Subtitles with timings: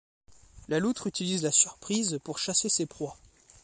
[0.67, 3.17] La loutre utilise la surprise pour chasser ses proies.